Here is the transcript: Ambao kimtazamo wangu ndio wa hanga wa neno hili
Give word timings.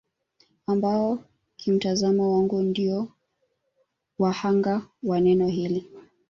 Ambao 0.67 1.23
kimtazamo 1.59 2.33
wangu 2.33 2.61
ndio 2.61 3.07
wa 4.19 4.31
hanga 4.31 4.81
wa 5.03 5.19
neno 5.21 5.47
hili 5.47 5.87